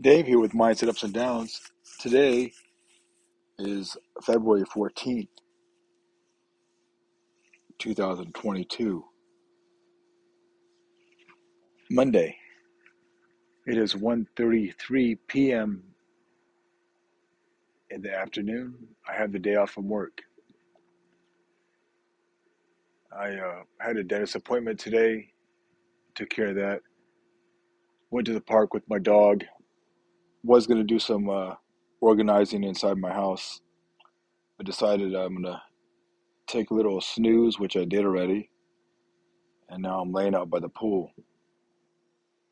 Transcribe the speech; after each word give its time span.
Dave 0.00 0.26
here 0.26 0.38
with 0.38 0.52
Mindset 0.52 0.88
Ups 0.90 1.04
and 1.04 1.14
Downs. 1.14 1.60
Today 2.00 2.52
is 3.58 3.96
February 4.22 4.64
14th, 4.64 5.28
2022. 7.78 9.04
Monday. 11.90 12.36
It 13.66 13.78
is 13.78 13.94
1:33 13.94 15.18
p.m. 15.28 15.82
in 17.90 18.02
the 18.02 18.14
afternoon. 18.14 18.74
I 19.08 19.14
have 19.16 19.32
the 19.32 19.38
day 19.40 19.56
off 19.56 19.70
from 19.70 19.88
work. 19.88 20.22
I 23.12 23.30
uh, 23.34 23.62
had 23.80 23.96
a 23.96 24.04
dentist 24.04 24.36
appointment 24.36 24.80
today. 24.80 25.28
Took 26.14 26.30
care 26.30 26.48
of 26.48 26.56
that. 26.56 26.82
Went 28.10 28.26
to 28.26 28.34
the 28.34 28.40
park 28.40 28.74
with 28.74 28.88
my 28.88 28.98
dog. 28.98 29.44
Was 30.44 30.66
going 30.66 30.78
to 30.78 30.84
do 30.84 30.98
some 30.98 31.28
uh, 31.28 31.54
organizing 32.00 32.64
inside 32.64 32.96
my 32.96 33.12
house. 33.12 33.60
I 34.60 34.64
decided 34.64 35.14
I'm 35.14 35.42
going 35.42 35.44
to 35.44 35.62
take 36.46 36.70
a 36.70 36.74
little 36.74 37.00
snooze, 37.00 37.58
which 37.58 37.76
I 37.76 37.84
did 37.84 38.04
already. 38.04 38.50
And 39.68 39.82
now 39.82 40.00
I'm 40.00 40.12
laying 40.12 40.34
out 40.34 40.50
by 40.50 40.60
the 40.60 40.68
pool. 40.68 41.12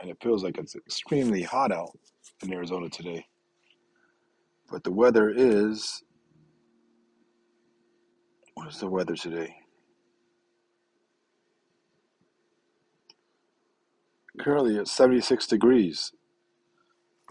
And 0.00 0.10
it 0.10 0.18
feels 0.22 0.42
like 0.42 0.58
it's 0.58 0.74
extremely 0.74 1.42
hot 1.42 1.72
out 1.72 1.96
in 2.42 2.52
Arizona 2.52 2.88
today. 2.88 3.26
But 4.70 4.84
the 4.84 4.92
weather 4.92 5.30
is. 5.30 6.02
What 8.54 8.68
is 8.68 8.80
the 8.80 8.88
weather 8.88 9.16
today? 9.16 9.56
Currently 14.38 14.76
it's 14.76 14.90
76 14.92 15.46
degrees, 15.46 16.12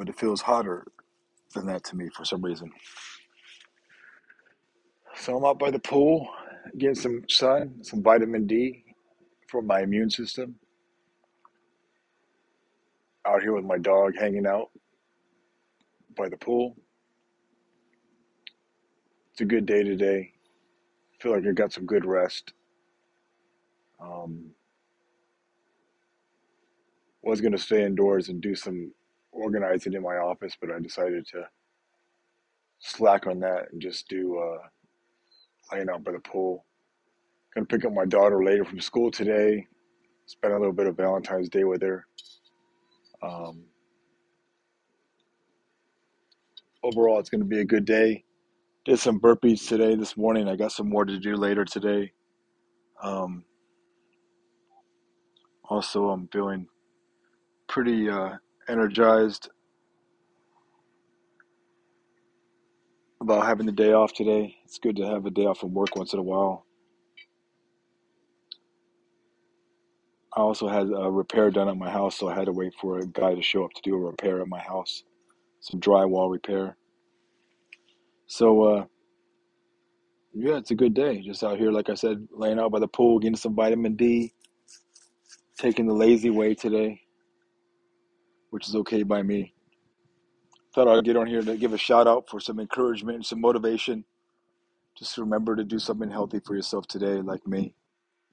but 0.00 0.08
it 0.08 0.18
feels 0.18 0.40
hotter 0.40 0.86
than 1.54 1.66
that 1.66 1.84
to 1.84 1.94
me 1.94 2.08
for 2.08 2.24
some 2.24 2.40
reason. 2.40 2.72
So 5.14 5.36
I'm 5.36 5.44
out 5.44 5.58
by 5.58 5.70
the 5.70 5.78
pool, 5.78 6.26
getting 6.78 6.94
some 6.94 7.24
sun, 7.28 7.84
some 7.84 8.02
vitamin 8.02 8.46
D 8.46 8.82
for 9.46 9.60
my 9.60 9.82
immune 9.82 10.08
system. 10.08 10.54
Out 13.26 13.42
here 13.42 13.52
with 13.52 13.66
my 13.66 13.76
dog 13.76 14.14
hanging 14.18 14.46
out 14.46 14.70
by 16.16 16.30
the 16.30 16.38
pool. 16.38 16.78
It's 19.32 19.42
a 19.42 19.44
good 19.44 19.66
day 19.66 19.82
today. 19.82 20.32
Feel 21.20 21.32
like 21.32 21.46
I 21.46 21.52
got 21.52 21.74
some 21.74 21.84
good 21.84 22.06
rest. 22.06 22.54
Um, 24.00 24.46
was 27.22 27.42
going 27.42 27.52
to 27.52 27.58
stay 27.58 27.84
indoors 27.84 28.30
and 28.30 28.40
do 28.40 28.54
some 28.54 28.92
organizing 29.40 29.94
in 29.94 30.02
my 30.02 30.16
office, 30.16 30.56
but 30.60 30.70
I 30.70 30.78
decided 30.78 31.26
to 31.28 31.44
slack 32.78 33.26
on 33.26 33.40
that 33.40 33.72
and 33.72 33.80
just 33.80 34.08
do 34.08 34.38
uh, 34.38 34.58
laying 35.72 35.88
out 35.88 36.04
by 36.04 36.12
the 36.12 36.20
pool. 36.20 36.64
Gonna 37.54 37.66
pick 37.66 37.84
up 37.84 37.92
my 37.92 38.04
daughter 38.04 38.44
later 38.44 38.64
from 38.64 38.80
school 38.80 39.10
today. 39.10 39.66
Spend 40.26 40.54
a 40.54 40.58
little 40.58 40.72
bit 40.72 40.86
of 40.86 40.96
Valentine's 40.96 41.48
Day 41.48 41.64
with 41.64 41.82
her. 41.82 42.06
Um, 43.22 43.64
overall, 46.82 47.18
it's 47.18 47.30
gonna 47.30 47.44
be 47.44 47.60
a 47.60 47.64
good 47.64 47.84
day. 47.84 48.24
Did 48.84 48.98
some 48.98 49.20
burpees 49.20 49.68
today, 49.68 49.94
this 49.94 50.16
morning. 50.16 50.48
I 50.48 50.56
got 50.56 50.72
some 50.72 50.88
more 50.88 51.04
to 51.04 51.18
do 51.18 51.34
later 51.36 51.64
today. 51.64 52.12
Um, 53.02 53.44
also, 55.68 56.08
I'm 56.08 56.28
feeling 56.28 56.66
pretty 57.68 58.08
uh, 58.08 58.36
energized 58.70 59.50
about 63.20 63.46
having 63.46 63.66
the 63.66 63.72
day 63.72 63.92
off 63.92 64.12
today. 64.12 64.56
It's 64.64 64.78
good 64.78 64.96
to 64.96 65.06
have 65.06 65.26
a 65.26 65.30
day 65.30 65.44
off 65.44 65.58
from 65.60 65.74
work 65.74 65.96
once 65.96 66.12
in 66.12 66.18
a 66.18 66.22
while. 66.22 66.64
I 70.34 70.40
also 70.40 70.68
had 70.68 70.86
a 70.86 71.10
repair 71.10 71.50
done 71.50 71.68
at 71.68 71.76
my 71.76 71.90
house, 71.90 72.16
so 72.16 72.28
I 72.28 72.34
had 72.34 72.46
to 72.46 72.52
wait 72.52 72.72
for 72.80 72.98
a 72.98 73.06
guy 73.06 73.34
to 73.34 73.42
show 73.42 73.64
up 73.64 73.72
to 73.72 73.82
do 73.82 73.94
a 73.94 73.98
repair 73.98 74.40
at 74.40 74.48
my 74.48 74.60
house, 74.60 75.02
some 75.60 75.80
drywall 75.80 76.30
repair. 76.30 76.76
So, 78.28 78.62
uh, 78.62 78.84
yeah, 80.32 80.56
it's 80.56 80.70
a 80.70 80.76
good 80.76 80.94
day. 80.94 81.20
Just 81.20 81.42
out 81.42 81.58
here, 81.58 81.72
like 81.72 81.88
I 81.90 81.94
said, 81.94 82.28
laying 82.30 82.60
out 82.60 82.70
by 82.70 82.78
the 82.78 82.86
pool, 82.86 83.18
getting 83.18 83.36
some 83.36 83.56
vitamin 83.56 83.96
D, 83.96 84.32
taking 85.58 85.88
the 85.88 85.94
lazy 85.94 86.30
way 86.30 86.54
today, 86.54 87.00
which 88.50 88.68
is 88.68 88.76
okay 88.76 89.02
by 89.02 89.22
me. 89.22 89.54
Thought 90.74 90.88
I'd 90.88 91.04
get 91.04 91.16
on 91.16 91.26
here 91.26 91.42
to 91.42 91.56
give 91.56 91.72
a 91.72 91.78
shout 91.78 92.06
out 92.06 92.28
for 92.28 92.38
some 92.40 92.60
encouragement 92.60 93.16
and 93.16 93.26
some 93.26 93.40
motivation. 93.40 94.04
Just 94.96 95.18
remember 95.18 95.56
to 95.56 95.64
do 95.64 95.78
something 95.78 96.10
healthy 96.10 96.40
for 96.40 96.54
yourself 96.54 96.86
today, 96.86 97.20
like 97.22 97.46
me, 97.46 97.74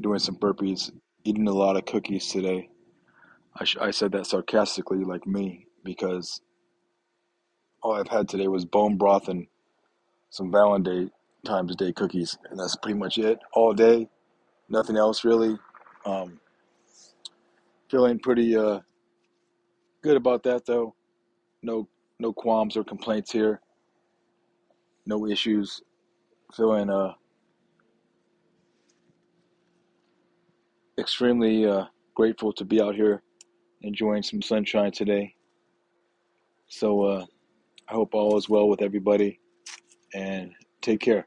doing 0.00 0.18
some 0.18 0.36
burpees, 0.36 0.90
eating 1.24 1.48
a 1.48 1.52
lot 1.52 1.76
of 1.76 1.86
cookies 1.86 2.28
today. 2.28 2.68
I, 3.54 3.64
sh- 3.64 3.78
I 3.80 3.90
said 3.90 4.12
that 4.12 4.26
sarcastically, 4.26 5.04
like 5.04 5.26
me, 5.26 5.66
because 5.84 6.40
all 7.82 7.94
I've 7.94 8.08
had 8.08 8.28
today 8.28 8.48
was 8.48 8.64
bone 8.64 8.96
broth 8.96 9.28
and 9.28 9.46
some 10.30 10.50
Valentine's 10.52 11.76
Day 11.76 11.92
cookies, 11.92 12.36
and 12.50 12.58
that's 12.58 12.76
pretty 12.76 12.98
much 12.98 13.16
it 13.18 13.38
all 13.52 13.72
day. 13.72 14.08
Nothing 14.68 14.96
else 14.96 15.24
really. 15.24 15.56
Um, 16.04 16.40
feeling 17.90 18.18
pretty 18.18 18.56
uh, 18.56 18.80
good 20.06 20.16
about 20.16 20.44
that 20.44 20.64
though. 20.64 20.94
No 21.64 21.88
no 22.20 22.32
qualms 22.32 22.76
or 22.76 22.84
complaints 22.84 23.32
here. 23.32 23.60
No 25.04 25.26
issues. 25.26 25.80
Feeling 26.54 26.90
uh, 26.90 27.14
extremely 30.96 31.66
uh, 31.66 31.86
grateful 32.14 32.52
to 32.52 32.64
be 32.64 32.80
out 32.80 32.94
here 32.94 33.24
enjoying 33.82 34.22
some 34.22 34.40
sunshine 34.40 34.92
today. 34.92 35.34
So 36.68 37.02
uh, 37.02 37.26
I 37.88 37.94
hope 37.94 38.14
all 38.14 38.38
is 38.38 38.48
well 38.48 38.68
with 38.68 38.82
everybody 38.82 39.40
and 40.14 40.52
take 40.82 41.00
care. 41.00 41.26